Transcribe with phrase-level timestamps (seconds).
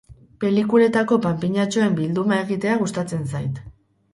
[0.43, 3.63] Pelikuletako panpinatxoen bilduma egitea gustatzen zait.